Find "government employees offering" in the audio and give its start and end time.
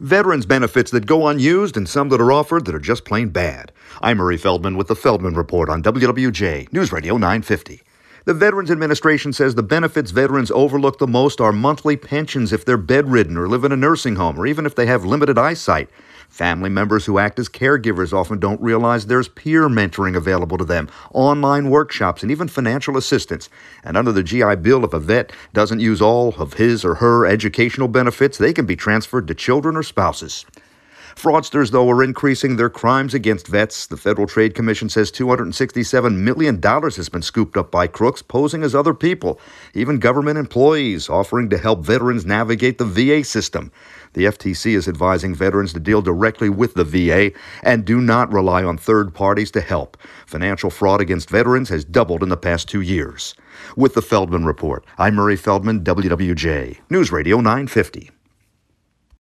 39.98-41.50